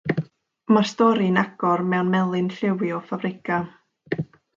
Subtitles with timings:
[0.75, 3.69] Mae'r stori'n agor mewn melin lliwio ffabrigau.